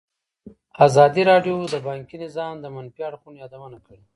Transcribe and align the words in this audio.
ازادي 0.85 1.21
راډیو 1.31 1.55
د 1.73 1.75
بانکي 1.87 2.17
نظام 2.25 2.53
د 2.59 2.65
منفي 2.75 3.01
اړخونو 3.07 3.37
یادونه 3.43 3.77
کړې. 3.85 3.99